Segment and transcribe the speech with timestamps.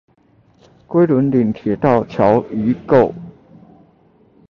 [0.87, 3.13] 龜崙嶺鐵道橋遺構